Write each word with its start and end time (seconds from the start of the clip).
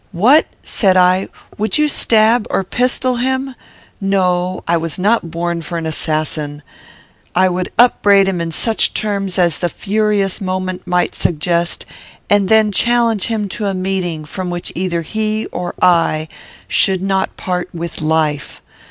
"'What! 0.11 0.47
(said 0.63 0.97
I,) 0.97 1.27
would 1.59 1.77
you 1.77 1.87
stab 1.87 2.47
or 2.49 2.63
pistol 2.63 3.17
him? 3.17 3.53
"'No. 4.01 4.63
I 4.67 4.75
was 4.75 4.97
not 4.97 5.29
born 5.29 5.61
for 5.61 5.77
an 5.77 5.85
assassin. 5.85 6.63
I 7.35 7.47
would 7.47 7.71
upbraid 7.77 8.27
him 8.27 8.41
in 8.41 8.51
such 8.51 8.95
terms 8.95 9.37
as 9.37 9.59
the 9.59 9.69
furious 9.69 10.41
moment 10.41 10.87
might 10.87 11.13
suggest, 11.13 11.85
and 12.31 12.49
then 12.49 12.71
challenge 12.71 13.27
him 13.27 13.47
to 13.49 13.67
a 13.67 13.75
meeting, 13.75 14.25
from 14.25 14.49
which 14.49 14.71
either 14.73 15.03
he 15.03 15.45
or 15.51 15.75
I 15.83 16.27
should 16.67 17.03
not 17.03 17.37
part 17.37 17.69
with 17.71 18.01
life. 18.01 18.63